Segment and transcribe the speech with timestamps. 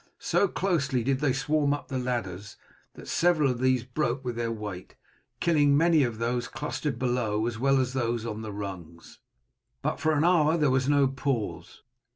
[0.17, 2.57] So closely did they swarm up the ladders
[2.95, 4.95] that several of these broke with their weight,
[5.39, 9.19] killing many of those clustered below as well as those on the rungs.
[9.83, 11.83] But for an hour there was no pause.